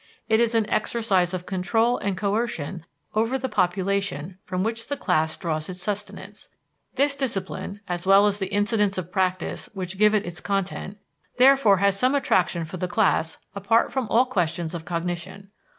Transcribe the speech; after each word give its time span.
It 0.27 0.39
is 0.39 0.55
an 0.55 0.67
exercise 0.67 1.31
of 1.31 1.45
control 1.45 1.99
and 1.99 2.17
coercion 2.17 2.87
over 3.13 3.37
the 3.37 3.47
population 3.47 4.39
from 4.43 4.63
which 4.63 4.87
the 4.87 4.97
class 4.97 5.37
draws 5.37 5.69
its 5.69 5.79
sustenance. 5.79 6.49
This 6.95 7.15
discipline, 7.15 7.81
as 7.87 8.07
well 8.07 8.25
as 8.25 8.39
the 8.39 8.51
incidents 8.51 8.97
of 8.97 9.11
practice 9.11 9.69
which 9.75 9.99
give 9.99 10.15
it 10.15 10.25
its 10.25 10.41
content, 10.41 10.97
therefore 11.37 11.77
has 11.77 11.99
some 11.99 12.15
attraction 12.15 12.65
for 12.65 12.77
the 12.77 12.87
class 12.87 13.37
apart 13.53 13.93
from 13.93 14.07
all 14.09 14.25
questions 14.25 14.73
of 14.73 14.85
cognition. 14.85 15.51